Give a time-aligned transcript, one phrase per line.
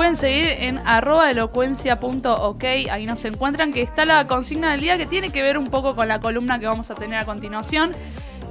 [0.00, 2.64] pueden seguir en arroba elocuencia.ok.
[2.90, 5.94] Ahí nos encuentran que está la consigna del día que tiene que ver un poco
[5.94, 7.92] con la columna que vamos a tener a continuación,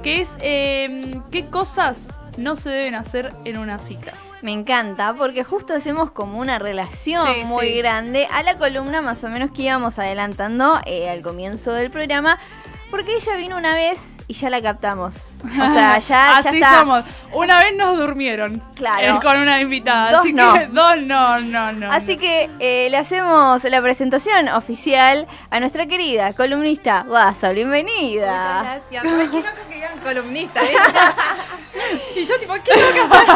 [0.04, 4.12] que es eh, qué cosas no se deben hacer en una cita.
[4.42, 7.78] Me encanta porque justo hacemos como una relación Sí, muy sí.
[7.78, 12.38] grande a la columna más o menos que íbamos adelantando eh, al comienzo del programa.
[12.90, 15.34] Porque ella vino una vez y ya la captamos.
[15.44, 16.80] O sea, ya, ya así está.
[16.80, 17.04] somos.
[17.32, 18.62] Una vez nos durmieron.
[18.74, 19.16] Claro.
[19.16, 20.10] eh, con una invitada.
[20.12, 20.52] Dos así no.
[20.54, 21.92] que dos no, no, no.
[21.92, 22.20] Así no.
[22.20, 27.50] que eh, le hacemos la presentación oficial a nuestra querida columnista Guasa.
[27.50, 28.58] Bienvenida.
[28.58, 29.04] Muchas gracias.
[29.04, 30.76] Ay, qué loco que digan columnista, ¿eh?
[32.16, 33.28] y yo tipo, ¿qué tengo que hacer?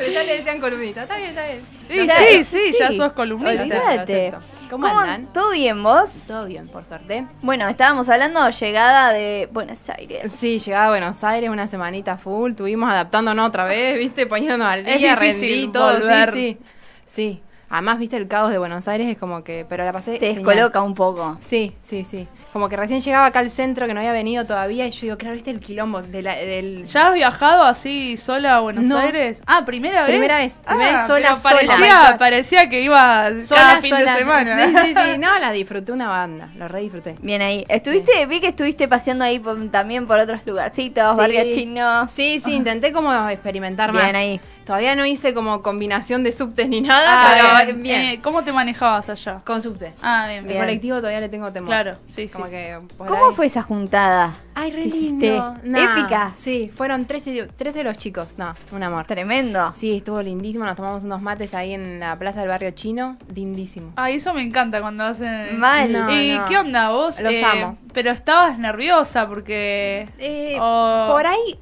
[0.00, 1.02] Pero ya le decían columnista.
[1.02, 2.10] Está bien, está bien.
[2.18, 3.62] Sí, sí, ya sos columnista.
[3.62, 4.32] Olvídate.
[4.70, 5.32] ¿Cómo andan?
[5.32, 6.22] ¿Todo bien vos?
[6.26, 7.26] Todo bien, por suerte.
[7.42, 10.30] Bueno, estábamos hablando llegada de Buenos Aires.
[10.32, 14.86] Sí, llegaba a Buenos Aires una semanita full, tuvimos adaptándonos otra vez, viste, poniéndonos al
[14.88, 16.32] Es día, rendí todo, volver.
[16.32, 16.58] sí,
[17.04, 17.42] sí, sí.
[17.68, 20.44] Además, viste, el caos de Buenos Aires es como que, pero la pasé Te genial.
[20.44, 21.36] descoloca un poco.
[21.40, 22.26] Sí, sí, sí.
[22.52, 25.18] Como que recién llegaba acá al centro que no había venido todavía y yo digo,
[25.18, 26.84] claro, viste el quilombo de la- del...
[26.84, 28.98] ¿Ya has viajado así sola a Buenos No.
[28.98, 29.40] Aires?
[29.46, 30.10] Ah, primera vez.
[30.10, 31.76] Primera vez, primera vez sola, pero parecía,
[32.06, 32.16] sola.
[32.18, 34.66] parecía que iba cada fin de semana.
[34.66, 35.18] Sí, sí, sí.
[35.18, 37.16] No, la disfruté una banda, lo re disfruté.
[37.20, 37.64] Bien ahí.
[37.68, 41.16] Estuviste, vi que estuviste paseando ahí por- también por otros lugarcitos, Sí.
[41.18, 42.08] barrio chino.
[42.08, 44.02] Sí, sí, intenté como experimentar más.
[44.02, 44.40] Bien ahí.
[44.64, 47.24] Todavía no hice como combinación de subtes ni nada,
[47.56, 48.02] Ah, pero bien.
[48.02, 49.40] Eh, ¿Cómo te manejabas allá?
[49.44, 49.92] Con subte.
[50.02, 50.60] Ah, bien, El bien.
[50.60, 51.68] colectivo todavía le tengo temor.
[51.68, 52.39] Claro, sí, sí.
[52.40, 54.34] Como que por ¿Cómo ahí- fue esa juntada?
[54.54, 55.54] Ay, re lindo.
[55.64, 56.32] Nah, Épica.
[56.36, 58.34] Sí, fueron 13, 13 de los chicos.
[58.36, 59.06] No, un amor.
[59.06, 59.72] Tremendo.
[59.74, 60.64] Sí, estuvo lindísimo.
[60.64, 63.16] Nos tomamos unos mates ahí en la plaza del barrio chino.
[63.34, 63.92] Lindísimo.
[63.96, 65.58] Ah, eso me encanta cuando hacen.
[65.58, 65.90] Mal.
[65.92, 66.44] No, ¿Y no.
[66.46, 67.20] qué onda vos?
[67.20, 67.78] Los Eh, amo.
[67.92, 70.08] Pero estabas nerviosa porque.
[70.18, 71.06] Eh, Oh.
[71.10, 71.58] Por ahí,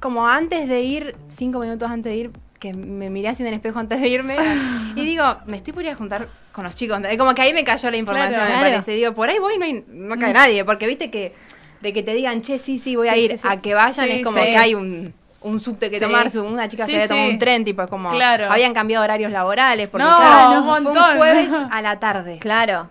[0.00, 2.30] como antes de ir, cinco minutos antes de ir,
[2.62, 4.36] que me miré así en el espejo antes de irme
[4.96, 7.00] y digo, me estoy por ir a juntar con los chicos.
[7.10, 8.48] Es Como que ahí me cayó la información, Claro.
[8.54, 8.70] me Claro.
[8.74, 8.92] parece.
[8.92, 11.34] Digo, por ahí voy y no, hay- no cae nadie, porque viste que
[11.80, 13.48] de que te digan, che, sí, sí, voy a Sí, ir, sí, sí.
[13.50, 16.94] a que vayan, es como que hay un, un subte que tomarse, una chica se
[16.94, 18.46] había tomado un tren, tipo, es como, Claro.
[18.52, 21.10] habían cambiado horarios laborales, porque No, claro, un fue montón.
[21.10, 22.88] un jueves a la tarde Claro.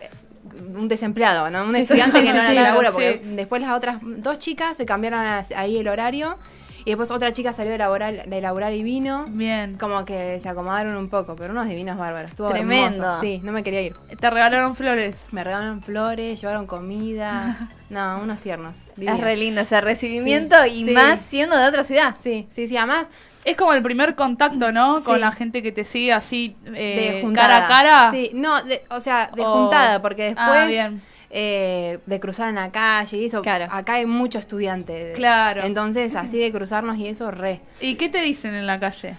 [0.76, 1.64] un desempleado, ¿no?
[1.64, 2.86] Un estudiante sí, que no sí, sí.
[2.92, 6.38] porque después las otras dos chicas se cambiaron a- ahí el horario
[6.86, 9.26] y después otra chica salió de laborar, de laborar y vino.
[9.30, 9.78] Bien.
[9.78, 12.32] Como que se acomodaron un poco, pero unos divinos bárbaros.
[12.32, 12.98] Estuvo Tremendo.
[13.04, 13.20] hermoso.
[13.22, 13.96] Sí, no me quería ir.
[14.20, 15.28] Te regalaron flores.
[15.32, 17.70] Me regalaron flores, llevaron comida.
[17.92, 18.78] No, unos tiernos.
[18.96, 19.20] divinos.
[19.20, 20.92] Es re lindo ese recibimiento y sí.
[20.92, 22.16] más siendo de otra ciudad.
[22.22, 22.78] Sí, sí, sí.
[22.78, 23.10] Además,
[23.44, 25.04] Es como el primer contacto, ¿no?
[25.04, 28.12] Con la gente que te sigue así eh, de cara a cara.
[28.12, 31.02] Sí, no, de- o sea, de O- juntada, porque después Ah, bien.
[31.32, 33.68] Eh, de cruzar en la calle y eso, Claro.
[33.72, 35.14] acá hay mucho estudiante.
[35.16, 35.64] Claro.
[35.64, 37.62] Entonces, así de cruzarnos y eso, re.
[37.80, 39.16] ¿Y qué te dicen en la calle?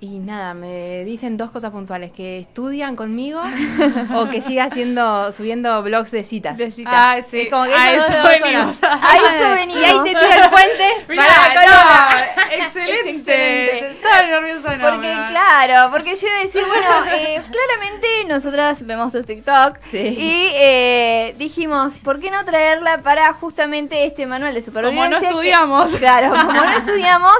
[0.00, 3.40] Y nada, me dicen dos cosas puntuales, que estudian conmigo
[4.16, 6.56] o que siga haciendo, subiendo blogs de citas.
[6.56, 6.92] De citas.
[6.96, 7.42] Ah, sí.
[7.42, 8.80] Es como que a eso venimos.
[8.82, 9.80] A eso venimos.
[9.80, 11.22] Y ahí te tira el puente Mirá,
[11.54, 13.10] para la no, excelente.
[13.10, 13.90] Excelente.
[13.92, 14.90] Estaba nerviosa, no.
[14.90, 15.28] Porque va.
[15.52, 19.98] Claro, porque yo iba a decir, bueno, eh, claramente nosotras vemos tus TikTok Sí.
[19.98, 25.08] y eh, dijimos, ¿por qué no traerla para justamente este manual de supervivencia?
[25.08, 25.94] Como no que- estudiamos.
[25.98, 27.34] claro, como no estudiamos,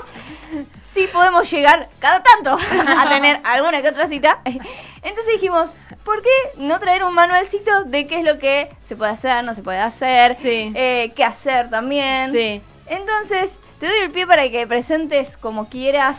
[0.92, 2.56] sí podemos llegar cada tanto
[2.98, 4.40] a tener alguna que otra cita.
[4.44, 5.70] Entonces dijimos,
[6.04, 9.54] ¿por qué no traer un manualcito de qué es lo que se puede hacer, no
[9.54, 10.70] se puede hacer, Sí.
[10.74, 12.30] eh, qué hacer también?
[12.30, 12.62] Sí.
[12.86, 16.16] Entonces, te doy el pie para que presentes como quieras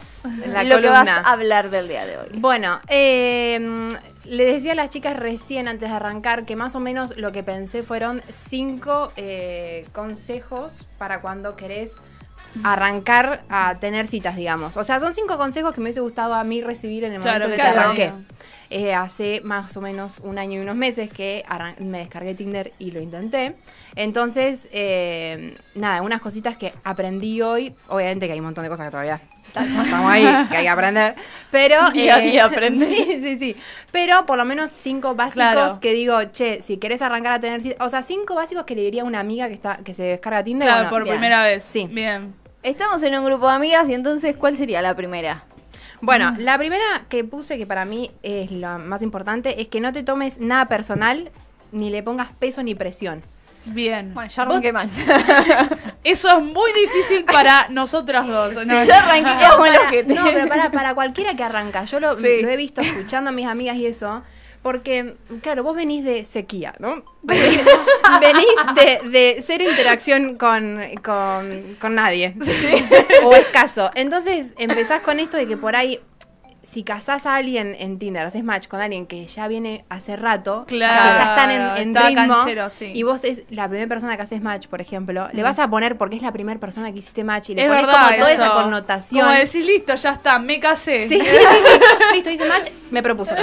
[0.47, 2.27] La lo que vas a hablar del día de hoy.
[2.33, 3.87] Bueno, eh,
[4.25, 7.41] le decía a las chicas recién antes de arrancar que más o menos lo que
[7.41, 12.01] pensé fueron cinco eh, consejos para cuando querés
[12.65, 14.75] arrancar a tener citas, digamos.
[14.75, 17.45] O sea, son cinco consejos que me hubiese gustado a mí recibir en el Claro,
[17.45, 17.79] momento que claro.
[17.79, 18.11] arranqué.
[18.69, 21.43] Eh, hace más o menos un año y unos meses que
[21.79, 23.55] me descargué Tinder y lo intenté.
[23.95, 27.75] Entonces, eh, nada, unas cositas que aprendí hoy.
[27.87, 31.15] Obviamente que hay un montón de cosas que todavía estamos ahí, que hay que aprender.
[31.51, 31.87] Pero.
[31.89, 32.89] eh, Día a día aprender.
[32.93, 33.55] Sí, sí, sí.
[33.91, 35.79] Pero por lo menos cinco básicos Claro.
[35.79, 37.75] que digo, che, si querés arrancar a tener.
[37.79, 40.43] O sea, cinco básicos que le diría a una amiga que está que se descarga
[40.43, 40.67] Tinder.
[40.67, 41.15] Claro, bueno, por bien.
[41.15, 41.63] primera vez.
[41.63, 41.87] Sí.
[41.91, 42.33] Bien.
[42.63, 45.43] Estamos en un grupo de amigas y entonces, ¿cuál sería la primera?
[46.05, 49.93] Bueno, la primera que puse, que para mí es la más importante, es que no
[49.93, 51.31] te tomes nada personal,
[51.71, 53.21] ni le pongas peso ni presión.
[53.63, 54.13] Bien.
[54.13, 54.89] Bueno, ya arranqué mal.
[56.03, 58.53] Eso es muy difícil para nosotras dos.
[58.65, 58.83] ¿no?
[58.83, 60.07] Yo arranqué como el.
[60.13, 62.41] No, pero para, para cualquiera que arranca, yo lo, Sí.
[62.41, 64.21] lo he visto escuchando a mis amigas y eso,
[64.63, 67.03] porque, claro, vos venís de sequía, ¿no?
[67.23, 67.61] Venís,
[68.19, 72.35] venís de, de cero interacción con, con, con nadie,
[73.23, 73.91] o escaso.
[73.95, 76.01] Entonces empezás con esto de que por ahí
[76.63, 80.63] si casás a alguien en Tinder, haces match con alguien que ya viene hace rato,
[80.67, 82.91] Claro, que ya están en, en está ritmo, canchero, sí.
[82.95, 85.97] y vos es la primera persona que haces match, por ejemplo, le vas a poner
[85.97, 88.01] porque es la primera persona que hiciste match y le Es pones verdad.
[88.07, 88.43] como toda eso.
[88.43, 89.25] esa connotación.
[89.25, 91.07] Como decir, listo, ya está, me casé.
[91.07, 91.79] Sí, sí, sí, sí.
[92.13, 93.35] Listo, hice match, me propuso.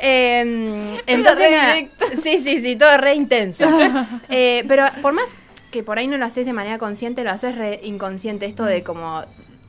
[0.00, 1.88] Eh, entonces,
[2.22, 3.66] sí, sí, sí, todo re intenso.
[4.30, 5.28] Eh, pero por más
[5.70, 8.46] que por ahí no lo haces de manera consciente, lo haces re inconsciente.
[8.46, 9.24] Esto de como,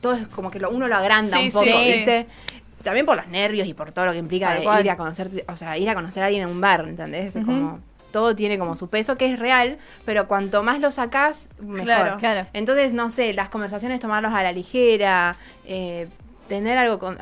[0.06, 1.92] todo es como que lo- uno lo agranda Sí, un poco, sí.
[1.92, 2.26] ¿viste?
[2.82, 5.56] También por los nervios y por todo lo que implica de ir a conocer, o
[5.56, 7.34] sea, ir a conocer a alguien en un bar, ¿entendés?
[7.34, 7.80] Es como,
[8.12, 11.82] todo tiene como su peso, que es real, pero cuanto más lo sacás, mejor.
[11.84, 12.16] Claro.
[12.18, 12.46] Claro.
[12.52, 15.36] Entonces, no sé, las conversaciones tomarlos a la ligera,
[15.66, 16.06] eh,
[16.48, 17.18] tener algo con-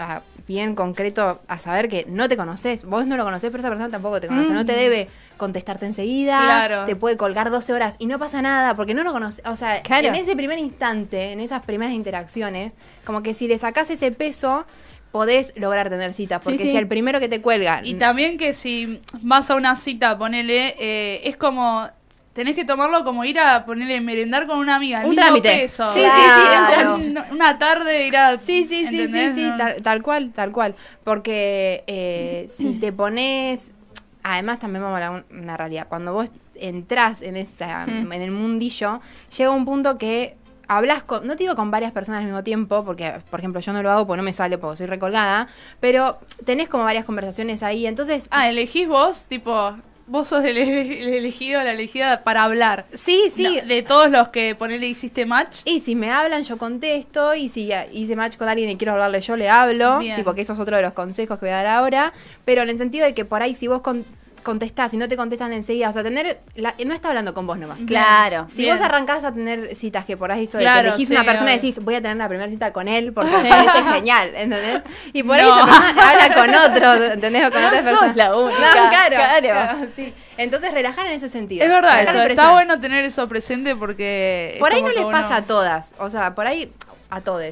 [0.46, 3.88] bien concreto a saber que no te conoces, vos no lo conocés, pero esa persona
[3.90, 6.84] tampoco te conoce, no te debe contestarte enseguida, Claro.
[6.86, 9.82] te puede colgar 12 horas y no pasa nada, porque no lo conoces, o sea,
[9.82, 10.08] Claro.
[10.08, 14.66] en ese primer instante, en esas primeras interacciones, como que si le sacás ese peso,
[15.12, 16.70] podés lograr tener citas, Sí, porque sí.
[16.72, 17.80] si el primero que te cuelga...
[17.84, 21.88] Y también que si vas a una cita, ponele, eh, es como.
[22.34, 25.02] Tenés que tomarlo como ir a ponerle merendar con una amiga.
[25.02, 25.48] el Un trámite.
[25.56, 25.86] peso.
[25.94, 26.96] Sí, sí, sí, un Claro.
[27.32, 28.38] Una- tarde ir a.
[28.38, 30.74] Sí, sí, sí, sí, sí, tal, tal cual, tal cual.
[31.04, 33.72] Porque eh, si te pones,
[34.24, 38.12] además también vamos a hablar una realidad, cuando vos entrás en esa, Mm.
[38.12, 39.00] en el mundillo,
[39.36, 40.36] llega un punto que
[40.66, 43.72] hablas con, no te digo con varias personas al mismo tiempo, porque por ejemplo yo
[43.72, 45.46] no lo hago porque no me sale porque soy recolgada,
[45.78, 48.28] pero tenés como varias conversaciones ahí, entonces...
[48.30, 49.76] Ah, elegís vos, tipo.
[50.06, 52.84] Vos sos el, el elegido, la elegida para hablar.
[52.92, 55.60] sí, sí, No, de todos los que ponele hiciste match.
[55.64, 57.34] Y si me hablan, yo contesto.
[57.34, 59.98] Y si ya hice match con alguien y quiero hablarle, yo le hablo.
[60.00, 60.16] Bien.
[60.16, 62.12] Tipo, que eso es otro de los consejos que voy a dar ahora.
[62.44, 64.04] Pero en el sentido de que por ahí, si vos con-
[64.44, 66.38] contestás y no te contestan enseguida, o sea, tener.
[66.54, 67.78] la- no está hablando con vos nomás.
[67.86, 68.46] Claro.
[68.54, 68.76] Si Bien.
[68.76, 71.24] vos arrancás a tener citas que por ahí esto de Claro, que elegís sí, una
[71.24, 74.30] persona y decís, voy a tener la primera cita con él porque me parece genial,
[74.36, 74.82] ¿entendés?
[75.12, 75.56] Y por ahí No.
[75.58, 77.46] esa persona habla con otro, ¿entendés?
[77.46, 78.12] O con No otra sos persona.
[78.14, 79.86] la única, No, claro, claro.
[79.96, 80.14] sí.
[80.36, 81.64] Entonces relajar en ese sentido.
[81.64, 82.18] Es verdad, eso.
[82.22, 84.52] Está bueno tener eso presente porque.
[84.54, 86.72] es Por ahí no les uno- pasa a todas, o sea, por ahí
[87.10, 87.44] a todos.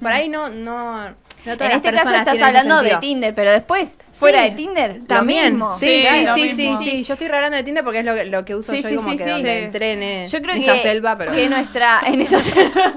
[0.00, 1.12] Por ahí no, no, no
[1.56, 2.96] todas En las este caso estás hablando de.
[2.98, 5.78] Tinder, pero después, fuera Sí, de Tinder, También, lo mismo.
[5.78, 6.78] sí, Sí, sí, lo sí, mismo.
[6.82, 7.04] sí, sí.
[7.04, 8.88] Yo estoy re hablando de Tinder porque es lo, que- lo que uso Sí, yo
[8.88, 9.30] sí, y como sí, que sí.
[9.30, 9.64] donde Sí.
[9.64, 12.94] entrene Yo creo esa que, selva, pero que nuestra en esa selva.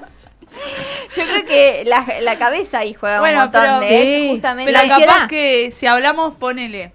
[1.15, 3.87] Yo creo que la, la cabeza ahí juega Bueno, un montón pero- de
[4.19, 6.91] Sí, justamente Pero capaz que si hablamos, ponele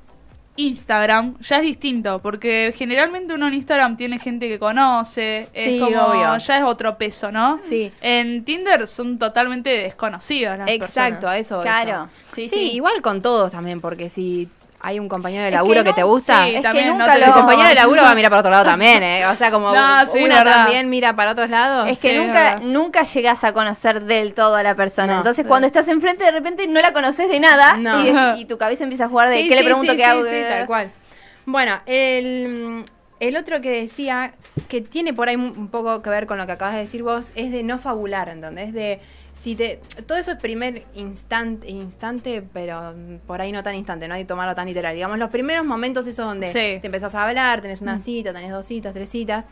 [0.57, 5.81] Instagram, ya es distinto, porque generalmente uno en Instagram tiene gente que conoce, Sí, es
[5.83, 6.37] como, obvio.
[6.39, 7.59] ya es otro peso, ¿no?
[7.63, 7.93] Sí.
[8.01, 11.35] En Tinder son totalmente desconocidas las Exacto, personas.
[11.35, 11.63] a eso.
[11.63, 12.35] Claro, eso.
[12.35, 12.77] sí, Sí, sí.
[12.77, 14.49] igual con todos también, porque si
[14.87, 16.93] hay un compañero de Es que laburo que, te gusta, sí, es que también no
[16.95, 19.27] nunca te- lo- tu compañero de laburo va a mirar para otro lado también, ¿eh?
[19.27, 20.53] O sea, como No, sí, una verdad.
[20.65, 21.89] también mira para otros lados.
[21.89, 22.61] Es que Sí, nunca, verdad.
[22.63, 25.15] nunca llegas a conocer del todo a la persona.
[25.15, 25.19] No.
[25.19, 25.49] Entonces, Sí.
[25.49, 28.37] cuando estás enfrente, de repente no la conoces de nada No.
[28.39, 30.25] y, tu cabeza empieza a jugar de Sí, qué le pregunto, sí, qué sí, hago.
[30.25, 30.91] sí, tal cual.
[31.47, 32.85] Bueno, el,
[33.21, 34.33] el otro que decía,
[34.69, 37.03] que tiene por ahí un un poco que ver con lo que acabas de decir
[37.03, 38.73] vos, es de no fabular, ¿entendés?
[38.73, 39.01] De
[39.39, 39.81] si te.
[40.07, 44.23] Todo eso es primer instante, instante, pero mm, por ahí no tan instante, no hay
[44.23, 44.95] que tomarlo tan literal.
[44.95, 46.79] Digamos, los primeros momentos, esos donde Sí.
[46.81, 47.85] te empezás a hablar, tenés Mm.
[47.85, 49.47] una cita, tenés dos citas, tres citas.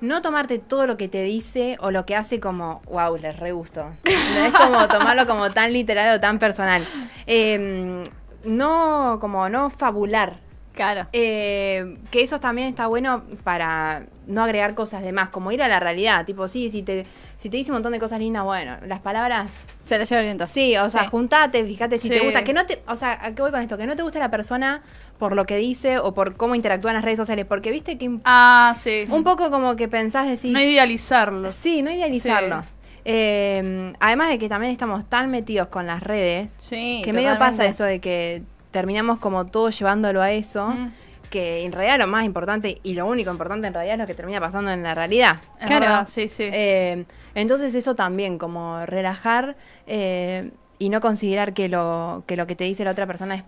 [0.00, 3.50] No tomarte todo lo que te dice o lo que hace como, wow, les re
[3.52, 3.84] gusto.
[4.04, 6.86] Es como tomarlo como tan literal o tan personal.
[7.26, 8.04] Eh,
[8.44, 10.38] no, como no fabular.
[10.78, 11.08] Claro.
[11.12, 15.66] Eh, que eso también está bueno para no agregar cosas de más, como ir a
[15.66, 16.24] la realidad.
[16.24, 19.50] Tipo, sí, si te, si te dice un montón de cosas lindas, bueno, las palabras,
[19.86, 20.46] Se la lleva el viento.
[20.46, 21.08] sí, o sea, Sí.
[21.10, 22.14] juntate, fíjate si Sí.
[22.14, 22.44] te gusta.
[22.44, 23.76] Que no te, o sea, ¿a qué voy con esto?
[23.76, 24.82] Que no te guste la persona
[25.18, 28.18] por lo que dice o por cómo interactúa en las redes sociales, porque viste que
[28.24, 29.04] Ah, sí.
[29.10, 30.52] un poco como que pensás, decís.
[30.52, 31.50] no idealizarlo.
[31.50, 32.62] Sí, no idealizarlo.
[33.04, 37.64] Eh, además de que también estamos tan metidos con las redes, Sí, que medio pasa
[37.66, 40.92] eso de que terminamos como todos llevándolo a eso, Mm.
[41.30, 44.14] que en realidad lo más importante y lo único importante en realidad es lo que
[44.14, 45.36] termina pasando en la realidad.
[45.66, 46.06] Claro.
[46.08, 46.44] sí, sí.
[46.52, 49.56] Eh, entonces eso también, como relajar
[49.86, 53.44] eh, y no considerar que lo, que lo que te dice la otra persona es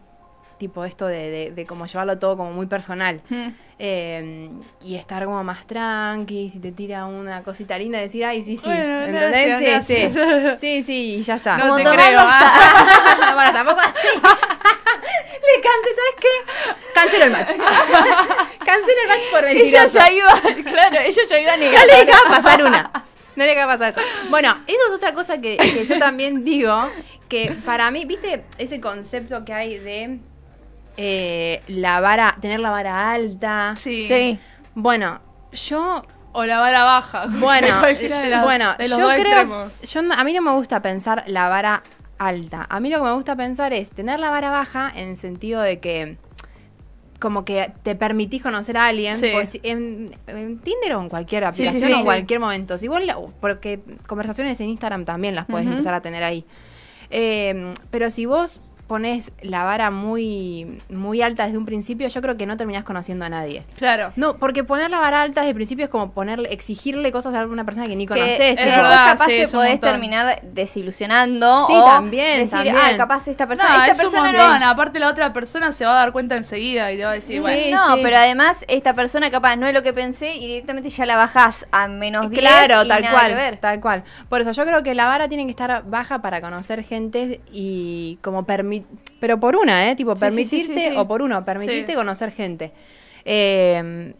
[0.61, 3.21] tipo esto de, de, de como llevarlo todo como muy personal.
[3.29, 3.49] Mm.
[3.81, 4.51] Eh,
[4.85, 8.63] y estar como más tranqui, si te tira una cosita linda, decir, ay, sí, sí.
[8.67, 9.47] Bueno, ¿entendés?
[9.47, 10.03] gracias, sí, sí.
[10.15, 10.61] gracias.
[10.61, 11.57] sí, sí, y ya está.
[11.57, 12.21] No Como te creo.
[12.21, 13.33] hasta- ah.
[13.35, 13.93] bueno, tampoco así.
[15.41, 16.73] Le cansé, ¿sabes qué?
[16.95, 17.49] Cancelo el match.
[18.59, 19.99] Cancelo el match por Ella mentiroso.
[19.99, 21.87] ya iba, claro, ella ya iba a No negar.
[21.87, 22.91] le dejaba pasar una.
[23.37, 23.95] No le dejaba pasar.
[24.29, 26.91] Bueno, eso es otra cosa que, que yo también digo,
[27.29, 30.19] que para mí, ¿viste ese concepto que hay de
[30.97, 33.75] eh, la vara, tener la vara alta?
[33.77, 34.07] Sí.
[34.09, 34.39] Sí.
[34.75, 35.21] Bueno,
[35.53, 37.27] yo O la vara baja.
[37.31, 41.25] Bueno, de bueno, de los yo dos creo, yo a mí no me gusta pensar
[41.27, 41.83] la vara
[42.19, 42.67] alta.
[42.69, 45.61] A mí lo que me gusta pensar es tener la vara baja en el sentido
[45.61, 46.19] de que
[47.19, 49.29] como que te permitís conocer a alguien Sí.
[49.33, 52.05] pues, en, en Tinder o en cualquier sí, aplicación sí, o en sí.
[52.05, 52.79] cualquier momento.
[52.79, 56.47] Si vos la- porque conversaciones en Instagram también las puedes empezar a tener ahí.
[57.11, 62.37] Eh, pero si vos pones la vara muy, muy alta desde un principio, yo creo
[62.37, 63.63] que no terminás conociendo a nadie.
[63.79, 64.13] Claro.
[64.17, 67.41] No, porque poner la vara alta desde el principio es como ponerle, exigirle cosas a
[67.41, 68.41] alguna persona que ni conoces.
[68.41, 72.77] es que verdad, capaz sí, que podés terminar desilusionando Sí, o también, decir, también.
[72.77, 74.69] ah, capaz esta persona, No, esta es un persona no.
[74.71, 77.37] Aparte, la otra persona se va a dar cuenta enseguida y te va a decir,
[77.37, 77.41] Sí.
[77.43, 77.77] bueno.
[77.89, 78.01] no, sí.
[78.03, 81.65] pero además esta persona capaz no es lo que pensé y directamente ya la bajás
[81.71, 83.57] a menos 10 Claro, y tal nada cual, que ver.
[83.59, 84.03] tal cual.
[84.29, 88.19] Por eso yo creo que la vara tiene que estar baja para conocer gente y
[88.23, 88.80] como permitir,
[89.21, 89.97] pero por una, ¿eh?
[89.97, 90.97] Tipo, Sí, permitirte, sí, sí, sí.
[90.97, 92.73] o por uno, permitirte conocer gente.
[93.25, 94.15] Eh,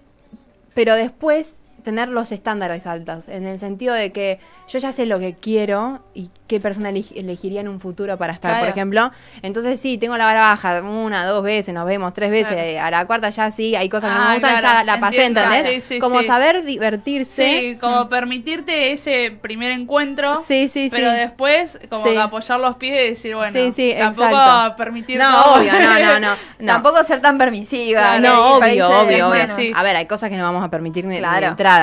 [0.75, 5.19] pero después tener los estándares altos, en el sentido de que yo ya sé lo
[5.19, 8.73] que quiero y qué persona eleg- elegiría en un futuro para estar, por Claro.
[8.73, 9.11] ejemplo.
[9.43, 12.63] Entonces sí, tengo la vara baja, una, dos veces, nos vemos, tres veces, Claro.
[12.63, 14.85] eh, a la cuarta ya sí, hay cosas que no Ah, me gustan, claro, ya
[14.85, 15.25] la pasé.
[15.25, 15.67] ¿entendés?
[15.67, 16.27] Sí, sí, como sí.
[16.27, 17.45] saber divertirse.
[17.61, 20.37] Sí, como permitirte ese primer encuentro.
[20.37, 20.97] Sí, sí, sí.
[20.97, 24.77] Pero después, como que apoyar los pies y decir, bueno, Sí, sí, tampoco exacto.
[24.77, 25.55] permitir No, todo.
[25.61, 26.31] obvio, no, no, no.
[26.59, 26.67] no.
[26.67, 28.19] Tampoco ser tan permisiva.
[28.21, 29.49] No, obvio, obvio, sí, obvio.
[29.57, 29.73] sí.
[29.75, 31.21] A ver, hay cosas que no vamos a permitir ni, ni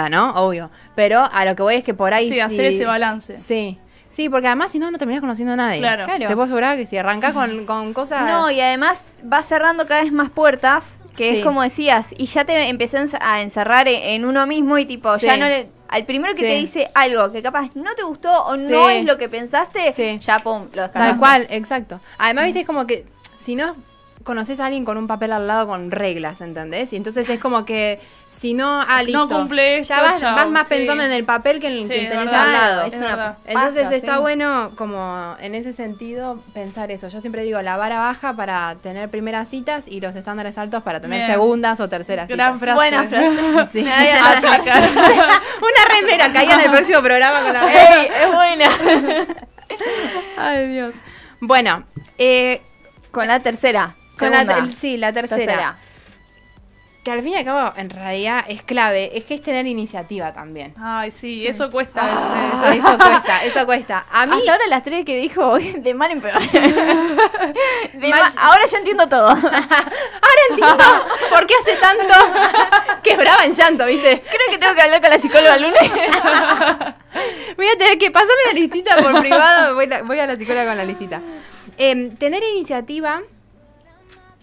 [0.10, 0.32] ¿no?
[0.36, 0.70] Obvio.
[0.96, 3.39] Pero a lo que voy es que por ahí Sí, hacer ese balance.
[3.39, 3.79] Sí.
[4.10, 5.79] Sí, porque además si no, no terminás conociendo a nadie.
[5.79, 6.06] Claro.
[6.06, 6.27] Claro.
[6.27, 8.25] Te puedo asegurar que si arrancás con, con cosas...
[8.27, 9.01] No, y además
[9.32, 11.38] va cerrando cada vez más puertas, que Sí.
[11.39, 14.77] es como decías, y ya te empecé a encer- a encerrar en en uno mismo
[14.77, 15.39] y tipo, ya Sí.
[15.39, 15.70] no le...
[15.89, 16.46] Al primero que Sí.
[16.48, 18.72] te dice algo que capaz no te gustó o Sí.
[18.72, 20.20] no es lo que pensaste, Sí.
[20.22, 21.00] ya pum, lo descartaste.
[21.00, 22.00] Tal cual, exacto.
[22.17, 23.06] Además, viste, es como que
[23.38, 23.75] si no
[24.28, 26.92] conoces a alguien con un papel al lado con reglas, ¿entendés?
[26.92, 29.26] Y entonces es como que si no, ah, listo.
[29.30, 30.74] cumple ya vas, más sí.
[30.76, 32.42] pensando en el papel que en el Sí, que tenés verdad.
[32.42, 32.84] al lado.
[32.84, 33.38] Es una.
[33.46, 34.20] Entonces pasta, está sí.
[34.20, 37.08] bueno como en ese sentido pensar eso.
[37.08, 41.00] Yo siempre digo la vara baja para tener primeras citas y los estándares altos para
[41.00, 41.32] tener Bien.
[41.32, 42.60] segundas o terceras Gran citas.
[42.60, 42.76] frase.
[42.76, 43.80] Buena frase.
[45.62, 48.70] Una remera caía en el próximo programa con la Ey, es buena.
[50.38, 50.94] Ay, Dios.
[51.40, 51.86] Bueno,
[52.18, 52.62] eh,
[53.12, 53.96] Con la tercera.
[54.18, 55.78] Con la, el- sí, la tercera,
[57.04, 59.18] Que al fin y al cabo, en realidad, es clave.
[59.18, 60.74] Es que es tener iniciativa también.
[60.78, 64.06] Ay, sí, eso cuesta Ah, eso cuesta, eso cuesta.
[64.12, 66.38] A mí, Hasta ahora las tres que dijo, de mal en peor.
[66.42, 69.30] De Mal- ma- ahora yo entiendo todo.
[69.30, 70.84] ahora entiendo
[71.30, 72.14] por qué hace tanto
[73.04, 74.22] quebraba en llanto, ¿viste?
[74.22, 75.92] Creo que tengo que hablar con la psicóloga el lunes.
[77.56, 79.76] Voy a tener que pasarme la listita por privado.
[79.76, 81.22] Voy, la- voy a la psicóloga con la listita.
[81.78, 83.22] Em, tener iniciativa,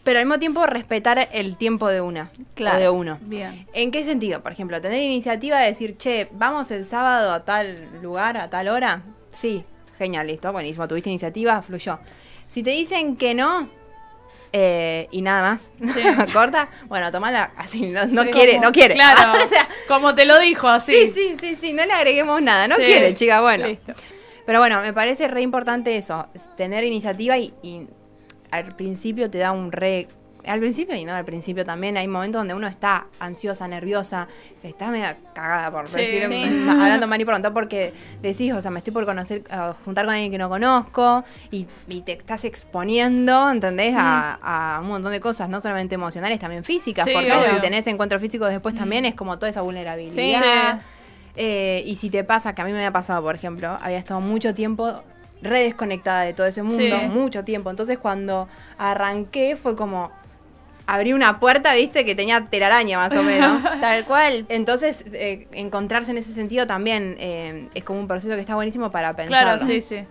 [0.05, 2.31] pero al mismo tiempo respetar el tiempo de una.
[2.55, 2.77] Claro.
[2.77, 3.19] O de uno.
[3.23, 3.67] Bien.
[3.73, 4.43] ¿En qué sentido?
[4.43, 8.69] Por ejemplo, tener iniciativa de decir, che, vamos el sábado a tal lugar, a tal
[8.69, 9.03] hora.
[9.31, 9.65] Sí,
[9.99, 10.87] genial, listo, buenísimo.
[10.87, 11.99] Tuviste iniciativa, fluyó.
[12.49, 13.69] Si te dicen que no,
[14.53, 15.63] eh, y nada más,
[15.95, 16.03] Sí.
[16.33, 18.95] corta, bueno, tomala así, no, no Sí, quiere, como- no quiere.
[18.95, 19.33] Claro.
[19.45, 20.93] O sea, como te lo dijo, así.
[20.93, 22.83] sí, sí, sí, sí, no le agreguemos nada, no Sí.
[22.85, 23.67] quiere, chica, bueno.
[23.67, 23.93] Listo.
[24.47, 27.87] Pero bueno, me parece re importante eso, es tener iniciativa y, y
[28.55, 30.09] al principio te da un re...
[30.47, 34.29] Al principio y no al principio también hay momentos donde uno está ansiosa, nerviosa,
[34.63, 36.67] está media cagada por Sí, decir, sí.
[36.69, 39.43] hablando mal y pronto, porque decís, o sea, me estoy por conocer,
[39.87, 43.95] juntar con alguien que no conozco y, y te estás exponiendo, ¿entendés?
[43.97, 47.49] A, a un montón de cosas, no solamente emocionales, también físicas, Sí, porque obvio.
[47.49, 50.83] si tenés encuentros físicos después también es como toda esa vulnerabilidad.
[51.37, 54.21] Eh, y si te pasa, que a mí me había pasado, por ejemplo, había estado
[54.21, 55.03] mucho tiempo
[55.45, 57.07] re desconectada de todo ese mundo, Sí.
[57.09, 57.71] mucho tiempo.
[57.71, 58.49] Entonces cuando
[58.79, 60.11] arranqué fue como
[60.87, 63.63] abrí una puerta, viste, que tenía telaraña más o menos.
[63.81, 64.45] Tal cual.
[64.51, 68.91] Entonces, eh, encontrarse en ese sentido también eh, es como un proceso que está buenísimo
[68.91, 69.43] para pensar.
[69.45, 70.05] Claro, sí, sí.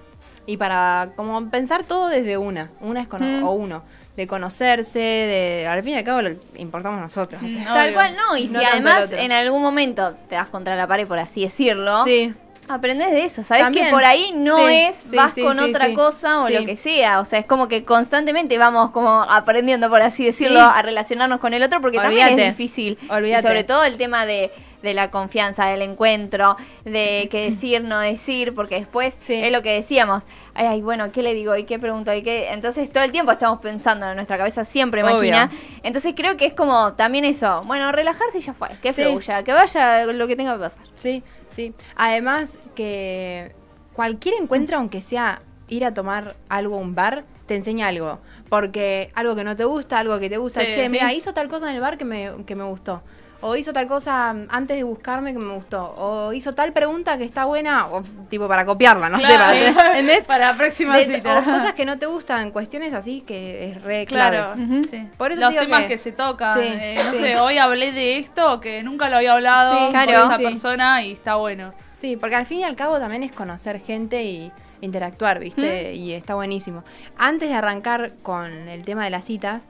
[0.48, 2.72] Y para como pensar todo desde una.
[2.82, 3.44] Una es Mm.
[3.44, 3.84] o uno.
[4.18, 5.68] De conocerse, de.
[5.68, 7.42] Al fin y al cabo lo importamos nosotros.
[7.44, 7.66] o sea.
[7.66, 8.36] Tal cual, no.
[8.36, 12.34] Y si además en algún momento te das contra la pared, por así decirlo, Sí.
[12.68, 13.44] Aprendes de eso.
[13.44, 16.66] Sabes que por ahí no Sí, es, sí, vas sí, con otra cosa o lo
[16.66, 17.20] que sea.
[17.20, 21.54] O sea, es como que constantemente vamos como aprendiendo, por así decirlo, a relacionarnos con
[21.54, 22.98] el otro, porque también es difícil.
[23.10, 23.48] Olvídate.
[23.48, 24.52] Y sobre todo el tema de,
[24.84, 29.34] de la confianza, del encuentro, de qué decir, no decir, porque después Sí.
[29.34, 30.24] es lo que decíamos.
[30.54, 31.56] Ay, ay, bueno, ¿qué le digo?
[31.56, 32.14] ¿Y qué pregunto?
[32.14, 32.50] ¿Y qué?
[32.52, 35.16] Entonces todo el tiempo estamos pensando en nuestra cabeza, siempre Obvio.
[35.16, 35.50] máquina.
[35.82, 37.64] Entonces creo que es como también eso.
[37.66, 38.70] Bueno, relajarse y ya fue.
[38.84, 39.02] Que Sí.
[39.04, 40.84] fluya, que vaya lo que tenga que pasar.
[40.94, 41.74] Sí, sí.
[41.96, 43.56] Además que
[43.94, 48.20] cualquier encuentro, aunque sea ir a tomar algo a un bar, te enseña algo.
[48.50, 51.48] Porque algo que no te gusta, algo que te gusta, Sí, che, mira, hizo tal
[51.48, 53.02] cosa en el bar que me, que me gustó.
[53.46, 57.26] O hizo tal cosa antes de buscarme que me gustó, o hizo tal pregunta que
[57.26, 59.76] está buena, o tipo para copiarla, no sé, Claro.
[59.76, 60.26] para, ¿entendés?
[60.26, 61.40] Para la próxima De- cita.
[61.40, 64.84] o cosas que no te gustan, cuestiones así que es re Claro, clave.
[64.90, 65.08] Sí.
[65.18, 66.58] Por eso los digo temas que- que, se tocan.
[66.58, 67.18] Sí, eh, no sí.
[67.20, 70.24] sé, hoy hablé de esto que nunca lo había hablado Sí, con claro.
[70.26, 71.74] esa persona y está bueno.
[71.94, 75.94] Sí, porque al fin y al cabo también es conocer gente y interactuar, ¿viste?
[75.94, 76.84] Y está buenísimo.
[77.18, 79.68] Antes de arrancar con el tema de las citas,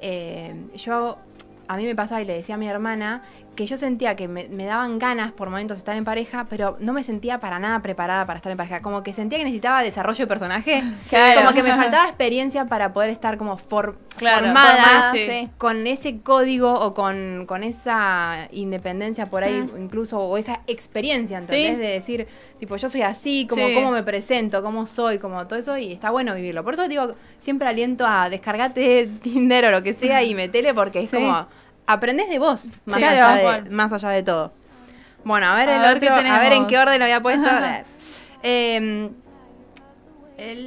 [0.00, 1.18] eh, yo,
[1.72, 3.22] a mí me pasaba y le decía a mi hermana
[3.56, 6.76] que yo sentía que me, me daban ganas por momentos de estar en pareja, pero
[6.80, 8.80] no me sentía para nada preparada para estar en pareja.
[8.80, 10.82] Como que sentía que necesitaba desarrollo de personaje.
[11.10, 11.40] Claro.
[11.42, 15.26] Como que me faltaba experiencia para poder estar como for- Claro, formada formada, sí.
[15.26, 15.48] sí.
[15.58, 21.76] con ese código o con, con esa independencia por ahí, incluso, o esa experiencia, ¿entendés?
[21.76, 21.80] Sí.
[21.80, 23.74] De decir, tipo, yo soy así, como Sí.
[23.74, 26.62] cómo me presento, cómo soy, como todo eso, y está bueno vivirlo.
[26.64, 31.00] Por eso digo, siempre aliento a descargate Tinder o lo que sea y metele, porque
[31.02, 31.46] es como,
[31.92, 34.52] aprendés de vos, más, Sí, allá, de, más allá de todo.
[35.24, 37.20] Bueno, a ver A el ver qué otro, a ver en qué orden lo había
[37.20, 37.48] puesto.
[37.48, 37.84] A ver.
[38.42, 39.10] Em,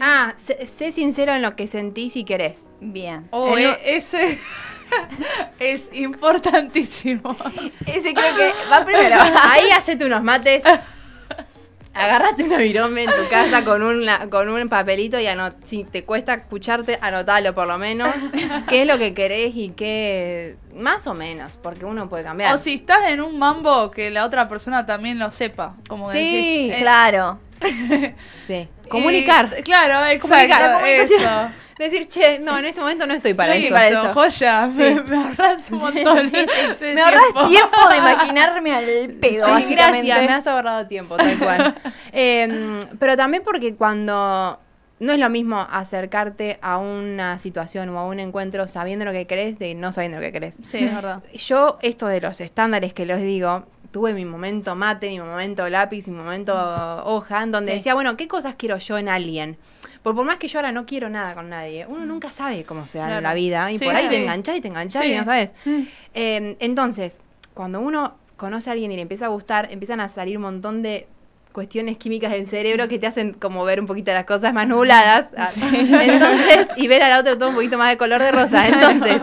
[0.01, 2.69] ah, sé, sé sincero en lo que sentís y querés.
[2.79, 3.27] Bien.
[3.31, 4.37] Oh, El- eh, ese
[5.59, 7.35] es importantísimo.
[7.85, 9.15] Ese creo que va primero.
[9.43, 10.63] Ahí hacete unos mates.
[11.93, 16.03] Agarrate una virome en tu casa con, una, con un papelito y anot si te
[16.03, 18.13] cuesta escucharte, anotalo por lo menos.
[18.67, 20.55] ¿Qué es lo que querés y qué.
[20.75, 22.53] Más o menos, porque uno puede cambiar.
[22.55, 25.75] O si estás en un mambo, que la otra persona también lo sepa.
[25.87, 27.39] Como que Sí, decís, eh, Claro.
[28.35, 28.67] Sí.
[28.89, 29.55] Comunicar.
[29.59, 30.55] y- claro, exacto.
[30.55, 30.87] Comunicar.
[30.87, 31.62] Eso.
[31.79, 33.73] Decir, che, no, en este momento no estoy para eso.
[33.73, 34.13] para eso.
[34.13, 34.69] joya.
[34.71, 34.77] Sí.
[34.77, 36.31] Me, me ahorras un montón.
[36.31, 36.47] de
[36.93, 40.07] Me ahorras tiempo de maquinarme al pedo, Sí, básicamente.
[40.07, 41.75] gracias, me has ahorrado tiempo, tal cual.
[42.13, 44.59] Eh, pero también porque cuando
[44.99, 49.25] no es lo mismo acercarte a una situación o a un encuentro sabiendo lo que
[49.27, 50.57] querés de no sabiendo lo que querés.
[50.63, 51.21] Sí, es verdad.
[51.33, 56.07] Yo, esto de los estándares que les digo, tuve mi momento mate, mi momento lápiz,
[56.07, 56.53] mi momento
[57.05, 57.77] hoja, en donde Sí.
[57.79, 59.57] decía, bueno, ¿qué cosas quiero yo en alguien?
[60.03, 62.85] Porque por más que yo ahora no quiero nada con nadie, uno nunca sabe cómo
[62.87, 63.17] se da Claro.
[63.19, 64.09] en la vida y Sí, por ahí sí.
[64.09, 65.11] te enganchás y te enganchás Sí.
[65.13, 65.53] y no sabes.
[66.13, 67.21] Eh, entonces,
[67.53, 70.83] cuando uno conoce a alguien y le empieza a gustar, empiezan a salir un montón
[70.83, 71.07] de
[71.53, 75.29] cuestiones químicas del cerebro que te hacen como ver un poquito las cosas más nubladas.
[75.37, 75.49] Ah,
[76.01, 78.67] Entonces, y ver al otro todo un poquito más de color de rosa.
[78.67, 79.21] Entonces,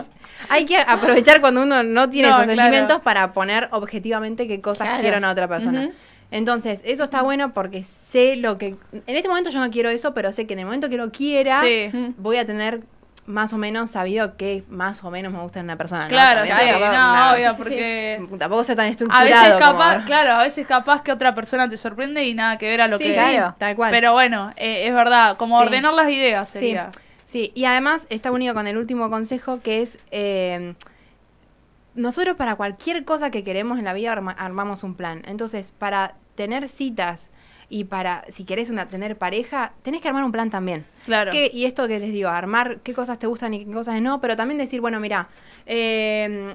[0.49, 2.61] hay que aprovechar cuando uno no tiene No, esos claro.
[2.61, 5.01] sentimientos para poner objetivamente qué cosas Claro.
[5.01, 5.91] quiero en otra persona.
[6.31, 8.75] Entonces, eso está bueno porque sé lo que...
[8.93, 11.11] En este momento yo no quiero eso, pero sé que en el momento que lo
[11.11, 11.89] quiera, Sí.
[12.17, 12.81] voy a tener
[13.27, 16.05] más o menos sabido qué más o menos me gusta en una persona.
[16.05, 16.09] ¿no?
[16.09, 19.25] Claro, sí, También tampoco- no, no, obvio, sí, sí, porque Tampoco ser tan a estructurado.
[19.25, 22.65] veces como- capaz, claro, a veces capaz que otra persona te sorprende y nada que
[22.67, 23.55] ver a lo sí, que sí, Claro.
[23.59, 23.91] tal cual.
[23.91, 25.67] Pero bueno, eh, es verdad, como Sí.
[25.67, 26.89] ordenar las ideas sí, sería.
[27.25, 29.99] sí, y además está unido con el último consejo que es...
[30.11, 30.73] eh,
[31.95, 35.23] nosotros para cualquier cosa que queremos en la vida arma- armamos un plan.
[35.27, 37.31] Entonces, para tener citas
[37.69, 40.85] y para, si querés una, tener pareja, tenés que armar un plan también.
[41.05, 41.31] Claro.
[41.31, 44.19] ¿Qué- y esto que les digo, armar qué cosas te gustan y qué cosas no,
[44.21, 45.29] pero también decir, bueno, mira,
[45.65, 46.53] eh,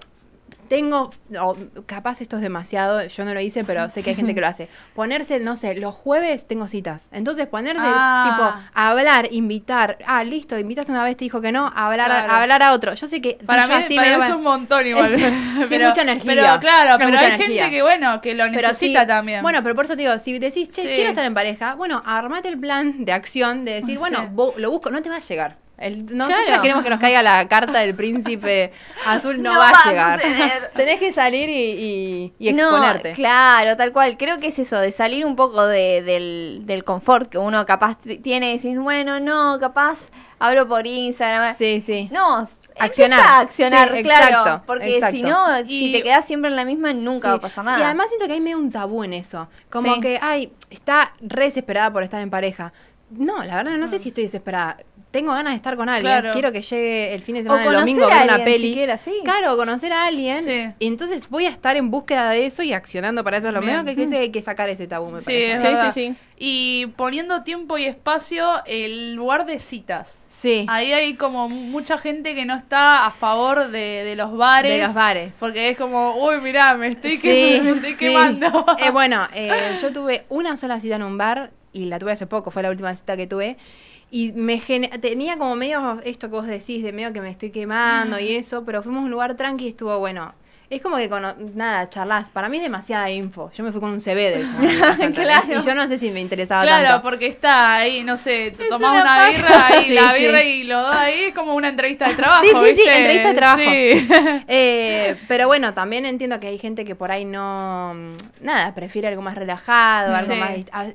[0.69, 1.57] tengo, o
[1.87, 4.49] capaz esto es demasiado, yo no lo hice, pero sé que hay gente que lo
[4.49, 4.69] hace.
[4.97, 7.09] Ponerse, no sé, los jueves tengo citas.
[7.13, 8.33] Entonces ponerse, Ah.
[8.59, 9.99] tipo, hablar, invitar.
[10.07, 12.33] Ah, listo, invitaste una vez, te dijo que no, a hablar, Claro.
[12.33, 12.95] hablar a otro.
[12.95, 15.15] Yo sé que Para mí, así para medio mí es un montón igual.
[15.15, 16.25] Es- sí, mucha energía.
[16.35, 17.65] Pero claro, pero hay energía.
[17.65, 19.43] gente que bueno, que lo necesita sí, también.
[19.43, 20.89] Bueno, pero por eso te digo, si decís, che, Sí.
[20.89, 24.71] quiero estar en pareja, bueno, armate el plan de acción de decir, bueno, bo- lo
[24.71, 25.59] busco, no te va a llegar.
[25.79, 26.63] El- nosotros Claro.
[26.63, 28.73] queremos que nos caiga la carta del príncipe
[29.07, 30.21] azul, no, No va, a llegar.
[30.77, 33.13] Tenés que salir y, y- y No, exponerte.
[33.13, 34.17] claro, tal cual.
[34.17, 37.99] Creo que es eso, de salir un poco de- del, del confort que uno capaz
[38.23, 40.09] tiene y decir, bueno, no, capaz
[40.39, 41.55] hablo por Instagram.
[41.57, 42.09] Sí, sí.
[42.11, 43.21] No, Accionar.
[43.21, 44.27] a accionar, Sí, claro.
[44.29, 45.17] exacto, porque exacto.
[45.17, 47.33] si no, Y- si te quedas siempre en la misma, nunca Sí.
[47.33, 47.79] va a pasar nada.
[47.79, 49.49] Y además siento que hay medio un tabú en eso.
[49.71, 50.01] Como Sí.
[50.01, 52.73] que, ay, está re desesperada por estar en pareja.
[53.11, 54.79] No, la verdad no sé si estoy desesperada.
[55.17, 56.13] Tengo ganas de estar con alguien.
[56.13, 56.33] Claro.
[56.33, 58.53] Quiero que llegue el fin de O semana, el conocer domingo, a ver una alguien
[58.55, 58.69] peli.
[58.69, 59.15] siquiera, sí.
[59.25, 60.43] Claro, conocer a alguien.
[60.43, 60.67] Sí.
[60.79, 63.49] Y entonces voy a estar en búsqueda de eso y accionando para eso.
[63.49, 63.73] Es lo Bien.
[63.85, 65.53] mismo que, que hay que sacar ese tabú, me Sí, parece.
[65.53, 65.95] es Sí, verdad.
[65.95, 66.17] sí, sí.
[66.39, 70.27] Y poniendo tiempo y espacio, el lugar de citas.
[70.29, 70.67] Sí.
[70.69, 74.71] Ahí hay como mucha gente que no está a favor de, de los bares.
[74.79, 75.35] De los bares.
[75.41, 77.97] Porque es como, uy, mirá, me estoy, Sí, que- me estoy sí.
[77.97, 78.67] quemando.
[78.79, 82.27] Eh, bueno, eh, yo tuve una sola cita en un bar y la tuve hace
[82.27, 83.57] poco, fue la última cita que tuve.
[84.11, 84.59] Y me
[85.01, 88.65] tenía como medio esto que vos decís, de medio que me estoy quemando y eso,
[88.65, 90.33] pero fuimos a un lugar tranqui y estuvo bueno.
[90.69, 92.31] Es como que, cono- nada, charlas.
[92.31, 93.53] Para mí es demasiada info.
[93.55, 95.13] Yo me fui con un CV, de hecho.
[95.15, 95.61] Claro.
[95.61, 97.03] Y yo no sé si me interesaba Claro, tanto.
[97.05, 100.21] porque está ahí, no sé, te tomás una birra y Sí, la sí.
[100.23, 102.43] birra y lo da ahí, es como una entrevista de trabajo.
[102.43, 103.63] Sí, sí, sí, entrevista de trabajo.
[103.63, 104.09] Sí.
[104.49, 107.95] Eh, pero bueno, también entiendo que hay gente que por ahí no.
[108.41, 110.51] Nada, prefiere algo más relajado, algo más.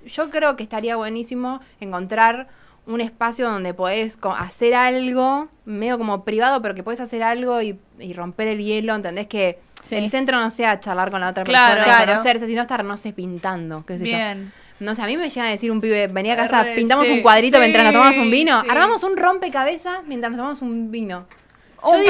[0.06, 2.48] Yo creo que estaría buenísimo encontrar
[2.88, 7.78] un espacio donde podés hacer algo, medio como privado, pero que podés hacer algo y,
[8.00, 9.28] y romper el hielo, ¿entendés?
[9.28, 9.96] Que Sí.
[9.96, 11.76] el centro no sea charlar con la otra Claro.
[11.76, 12.12] persona Claro.
[12.12, 14.16] conocerse, sino estar, no sé, pintando, qué sé yo.
[14.16, 14.52] Bien.
[14.80, 17.14] No sé, a mí me llega a decir un pibe, venía a casa, pintamos sí,
[17.14, 20.92] un cuadrito sí, mientras nos tomamos un vino, armamos un rompecabezas mientras nos tomamos un
[20.92, 21.26] vino.
[21.84, 22.10] Un digo,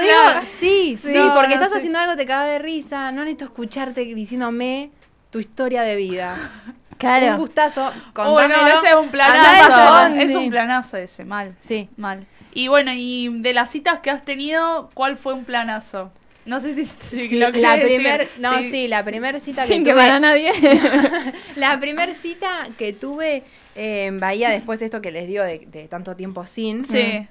[0.00, 3.46] digo, sí, sí, No, porque no, estás haciendo algo, te caga de risa, no necesito
[3.46, 4.90] escucharte diciéndome
[5.30, 6.36] tu historia de vida.
[6.98, 7.32] Un Claro.
[7.34, 8.66] Uy, gustazo, no, contámelo.
[8.78, 10.14] ese es un planazo.
[10.20, 11.54] Es un planazo ese, mal.
[11.58, 11.88] Sí.
[11.96, 12.26] Mal.
[12.52, 16.10] Y bueno, y de las citas que has tenido, ¿cuál fue un planazo?
[16.44, 18.40] No sé si, si Sí, lo la primer, decir.
[18.42, 20.50] no, sí, la primera cita que Sin tuve, quemar a nadie.
[21.56, 23.44] la primer cita que tuve
[23.76, 27.28] eh, en Bahía después de esto que les digo de, de tanto tiempo sin, Sí.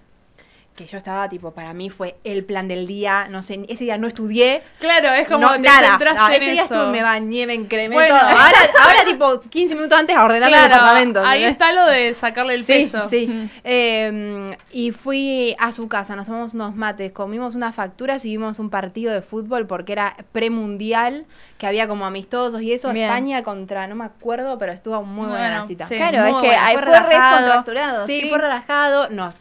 [0.78, 3.98] Que yo estaba tipo, para mí fue el plan del día, no sé, ese día
[3.98, 6.74] no estudié, Claro, es como no, te nada, centraste no, en ese día eso.
[6.76, 8.16] estuve, me bañé, me encremé Bueno.
[8.18, 11.26] todo, ahora, ahora tipo 15 minutos antes a ordenar el departamento.
[11.26, 13.10] ahí está lo de sacarle el Sí, peso.
[13.10, 13.50] sí.
[13.64, 18.60] Eh, y fui a su casa, nos tomamos unos mates, comimos unas facturas y vimos
[18.60, 21.26] un partido de fútbol porque era premundial,
[21.58, 23.08] que había como amistosos y eso, Bien.
[23.10, 25.86] España contra, no me acuerdo, pero estuvo muy buena Bueno, la cita.
[25.86, 25.96] sí.
[25.96, 28.30] Claro, Muy es que buena, ahí fue re Sí, sí.
[28.30, 29.36] fue relajado, nos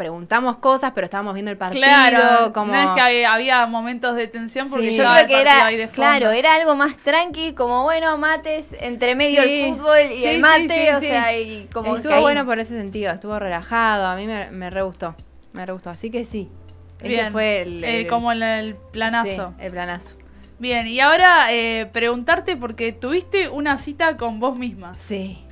[0.00, 2.72] preguntamos cosas, pero estábamos viendo el partido, Claro, como...
[2.72, 4.96] no es que había, había momentos de tensión porque Sí.
[4.96, 5.96] Yo estaba creo que era, ahí de fondo.
[6.02, 9.60] claro, era algo más tranqui, como bueno, mates, entre medio Sí.
[9.60, 11.06] el fútbol y Sí, el sí, mate, sí, o sí.
[11.06, 14.50] sea, y como que Estuvo ahí- bueno por ese sentido, estuvo relajado, a mí me,
[14.50, 15.14] me re gustó,
[15.52, 16.48] me re gustó, así que sí.
[17.02, 19.54] Ese fue el, Eh, el- como el, el planazo.
[19.58, 20.16] Sí, el planazo.
[20.58, 24.94] Bien, y ahora eh, preguntarte porque tuviste una cita con vos misma.
[24.98, 25.44] Sí.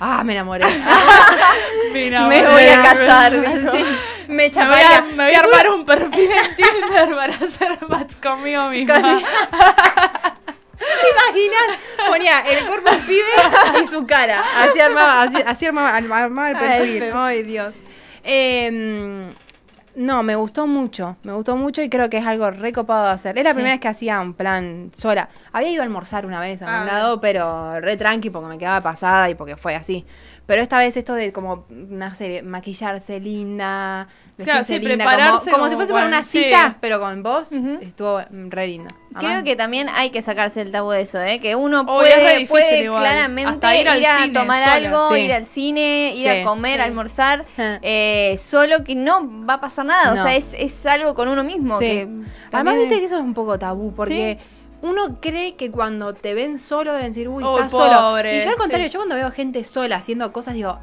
[0.00, 0.64] Ah, me enamoré.
[1.92, 3.84] Me bueno, voy a me- casar, Sí,
[4.28, 8.14] me Me voy, a, me voy a armar un perfil en Tinder para hacer match
[8.22, 8.94] conmigo misma.
[8.94, 9.00] ¿Te
[11.10, 11.78] imaginas?
[12.08, 14.42] Ponía el cuerpo del pibe y su cara.
[14.58, 17.10] Así armaba, así, así armaba, armaba el perfil.
[17.14, 17.74] Ay, Dios.
[18.22, 19.30] Eh,
[20.00, 21.16] no, me gustó mucho.
[21.22, 23.38] Me gustó mucho y creo que es algo recopado de hacer.
[23.38, 25.28] Era la primera vez que hacía un plan sola.
[25.52, 28.58] Había ido a almorzar una vez a Ah, un lado, pero re tranqui porque me
[28.58, 30.06] quedaba pasada y porque fue así.
[30.50, 35.50] Pero esta vez esto de como, no sé, maquillarse linda, Claro, sí, linda, como, prepararse
[35.52, 36.42] como si fuese para una sí.
[36.42, 38.90] cita, pero con vos, estuvo re linda.
[39.16, 41.38] Creo que también hay que sacarse el tabú de eso, ¿eh?
[41.38, 44.74] Que uno puede, difícil puede claramente Hasta ir al a cine tomar sola.
[44.74, 45.20] algo, Sí.
[45.20, 46.40] ir al cine, ir Sí.
[46.40, 46.80] a comer, Sí.
[46.80, 47.44] a almorzar,
[47.82, 48.36] Eh.
[48.44, 50.14] solo que no va a pasar nada.
[50.14, 50.20] No.
[50.20, 51.78] O sea, es, es algo con uno mismo.
[51.78, 51.84] Sí.
[51.86, 54.38] que Además, también- viste que eso es un poco tabú, porque
[54.82, 58.18] uno cree que cuando te ven solo deben decir, uy, Uy, estás solo.
[58.30, 58.92] Y yo al contrario, sí.
[58.92, 60.78] yo cuando veo gente sola haciendo cosas, digo,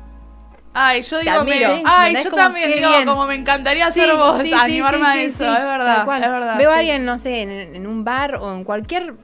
[0.73, 3.05] Ay, yo digo, me- ay, yo Como, también digo, bien.
[3.07, 6.57] como me encantaría sí, ser vos, sí, animarme sí, a eso, es verdad, es verdad.
[6.57, 9.15] Veo a alguien, no sé, en, en un bar o en cualquier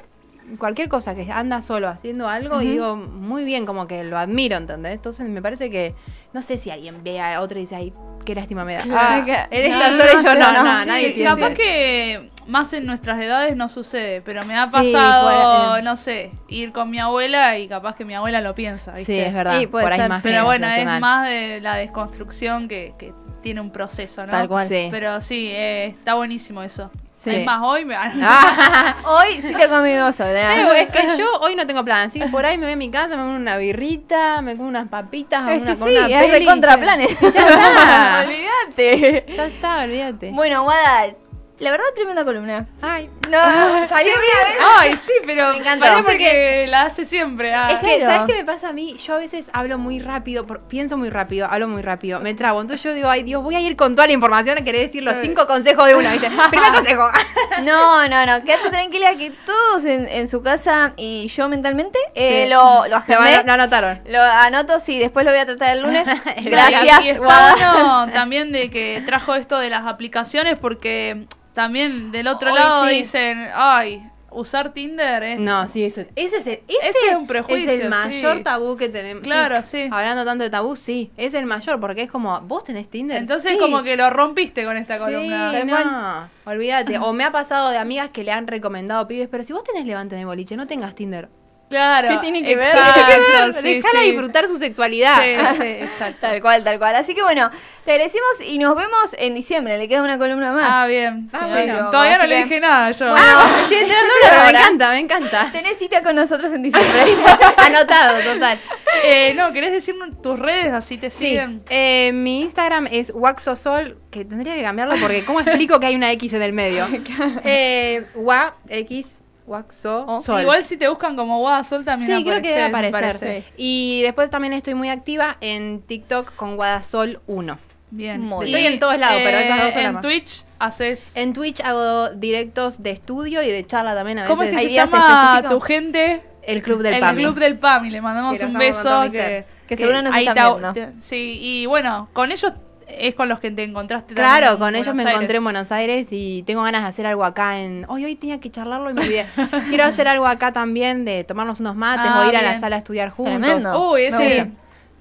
[0.57, 4.57] cualquier cosa que anda solo haciendo algo y digo, muy bien, como que lo admiro,
[4.57, 4.93] ¿entendés?
[4.93, 5.95] Entonces me parece que,
[6.33, 7.93] no sé si alguien ve a otro y dice, ay,
[8.25, 8.83] qué lástima me da.
[8.91, 11.53] Ah, él no, está no, solo y yo no, no, no, sí, nadie Sí, capaz
[11.53, 16.71] que más en nuestras edades no sucede, pero me ha Sí, pasado, no sé, ir
[16.71, 19.13] con mi abuela y capaz que mi abuela lo piensa, ¿viste?
[19.13, 19.59] Sí, es verdad.
[19.59, 23.61] Sí, puede por ahí más Pero bueno, es más de la desconstrucción que, que tiene
[23.61, 24.31] un proceso, ¿no?
[24.31, 24.67] Tal cual.
[24.67, 24.87] Sí.
[24.91, 26.91] Pero sí, eh, está buenísimo eso.
[27.13, 27.35] Sí.
[27.35, 30.49] Es más, hoy me Ah, Hoy sí te sola.
[30.55, 32.75] Pero es que yo hoy no tengo plan, así que por ahí me voy a
[32.75, 35.97] mi casa, me como una birrita, me como unas papitas, Es una, que con sí,
[35.97, 36.45] una es peli.
[36.45, 37.07] ya-.
[37.21, 38.23] Ya está.
[38.25, 39.25] Olvídate.
[39.35, 40.31] ya está, olvídate.
[40.31, 41.13] Bueno, Guada,
[41.59, 42.67] la verdad, tremenda columna.
[42.81, 43.39] Ay, No,
[43.87, 44.57] salió bien.
[44.79, 45.85] Ay, sí, pero Me encantó.
[45.85, 47.53] parece Porque- que la hace siempre.
[47.53, 47.67] ah.
[47.71, 48.05] Es que, Claro.
[48.13, 48.97] ¿sabes qué me pasa a mí?
[48.97, 52.59] Yo a veces hablo muy rápido, por- pienso muy rápido, hablo muy rápido, me trabo.
[52.59, 55.15] Entonces yo digo, ay Dios, voy a ir con toda la información, querés decir los
[55.21, 56.29] cinco consejos de una, ¿viste?
[56.49, 57.09] Primer consejo.
[57.63, 62.43] No, no, no, quédate tranquila que todos en, en su casa y yo mentalmente eh,
[62.45, 62.49] Sí.
[62.49, 63.43] lo, lo Lo, agendé.
[63.43, 64.01] lo anotaron.
[64.05, 66.07] Lo anoto, sí, después lo voy a tratar el lunes.
[66.37, 67.53] Y- Gracias, Y, está Guada.
[67.53, 72.87] bueno también de que trajo esto de las aplicaciones porque también del otro Hoy lado
[72.87, 72.95] sí.
[72.95, 75.39] dicen, ay, usar Tinder es...
[75.39, 78.43] No, sí, eso, eso es el, ese Ese es un prejuicio, Es el mayor sí.
[78.43, 79.21] tabú que tenemos.
[79.23, 79.87] Claro, sí.
[79.91, 83.17] Hablando tanto de tabú, sí, es el mayor, porque es como, vos tenés Tinder.
[83.17, 83.57] Entonces Sí.
[83.59, 85.63] como que lo rompiste con esta Sí, columna.
[85.63, 86.97] no, olvídate.
[86.97, 89.85] O me ha pasado de amigas que le han recomendado pibes, pero si vos tenés
[89.85, 91.29] levante de boliche, no tengas Tinder.
[91.69, 92.07] Claro.
[92.09, 92.65] ¿Qué tiene que ver?
[92.67, 94.11] exacto, Tiene que ver, sí, Déjala sí.
[94.11, 95.15] disfrutar su sexualidad.
[95.23, 96.17] Sí, sí, exacto.
[96.21, 96.95] Tal cual, tal cual.
[96.95, 97.49] Así que bueno,
[97.83, 99.79] te agradecemos y nos vemos en diciembre.
[99.79, 100.67] Le queda una columna más.
[100.69, 101.29] Ah, bien.
[101.33, 101.89] Ah, Sí, bueno.
[101.89, 103.15] Todavía no le que- dije nada yo.
[103.17, 105.49] Ah, estoy enterando ahora, pero me encanta, me encanta.
[105.51, 107.15] Tenés cita con nosotros en diciembre.
[107.57, 108.59] Anotado, total.
[109.03, 110.71] Eh, no, ¿querés decir tus redes?
[110.73, 111.63] Así te Sí, siguen.
[111.71, 116.11] eh, mi Instagram es waxosol, que tendría que cambiarlo porque ¿cómo explico que hay una
[116.11, 116.87] X en el medio?
[117.45, 120.41] Eh, wa, X, waxo, sol.
[120.41, 122.91] Igual si te buscan como Guadasol también Sí, creo que debe aparecer.
[123.01, 123.43] parece.
[123.57, 127.57] Y después también estoy muy activa en TikTok con Guadasol 1.
[127.91, 128.21] Bien.
[128.21, 130.01] Muy Estoy Y, en todos lados, pero esas dos son las En.
[130.01, 131.15] Twitch haces...
[131.15, 134.31] En Twitch hago directos de estudio y de charla también a veces.
[134.35, 136.21] ¿Cómo es que ¿Hay se llama tu gente?
[136.41, 137.23] El Club del el PAMI.
[137.23, 137.89] Club del PAMI.
[137.91, 139.03] Le mandamos Que un beso.
[139.11, 139.45] Que.
[139.67, 141.01] Que seguro nos ahí están te- viendo.
[141.01, 142.51] sí, y bueno, con ellos
[142.99, 145.43] es con los que te encontraste Claro, en con ellos me encontré en.
[145.43, 147.85] Buenos Aires y tengo ganas de hacer algo acá en...
[147.89, 149.25] Hoy, hoy tenía que charlarlo y me olvidé.
[149.69, 152.59] Quiero hacer algo acá también de tomarnos unos mates Ah, o ir a la bien.
[152.61, 153.37] sala a estudiar juntos.
[153.39, 153.91] Tremendo.
[153.91, 154.51] Uy, ese...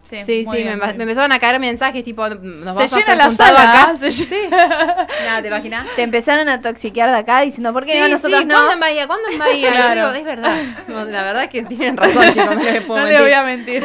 [0.04, 3.14] Sí, Sí, muy sí, bien, me, me empezaron a caer mensajes tipo, nos Se llena
[3.14, 3.96] la sala, acá.
[3.96, 4.26] se Sí.
[4.50, 5.86] Nada, ¿te imaginas?
[5.96, 8.54] Te empezaron a toxiquear de acá diciendo, ¿por qué Sí, no nosotros sí, no?
[8.56, 9.06] ¿cuándo en Bahía?
[9.06, 9.56] ¿Cuándo en Bahía?
[9.58, 10.12] Y yo Claro.
[10.12, 10.56] digo, es verdad.
[10.88, 13.20] No, la verdad es que tienen razón, chicos, no les puedo No mentir.
[13.20, 13.84] le voy a mentir.